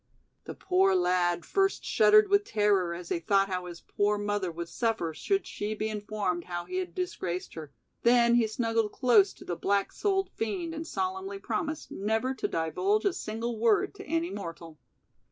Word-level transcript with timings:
The 0.45 0.55
poor 0.55 0.95
lad 0.95 1.45
first 1.45 1.85
shuddered 1.85 2.27
with 2.27 2.43
terror 2.43 2.95
as 2.95 3.09
he 3.09 3.19
thought 3.19 3.49
how 3.49 3.67
his 3.67 3.81
poor 3.81 4.17
mother 4.17 4.51
would 4.51 4.67
suffer 4.67 5.13
should 5.13 5.45
she 5.45 5.75
be 5.75 5.89
informed 5.89 6.45
how 6.45 6.65
he 6.65 6.77
had 6.77 6.95
disgraced 6.95 7.53
her, 7.53 7.71
then 8.01 8.33
he 8.33 8.47
snuggled 8.47 8.93
close 8.93 9.31
to 9.33 9.45
the 9.45 9.55
black 9.55 9.91
souled 9.91 10.31
fiend 10.31 10.73
and 10.73 10.87
solemnly 10.87 11.37
promised 11.37 11.91
never 11.91 12.33
to 12.33 12.47
divulge 12.47 13.05
a 13.05 13.13
single 13.13 13.59
word 13.59 13.93
to 13.93 14.03
any 14.07 14.31
mortal. 14.31 14.79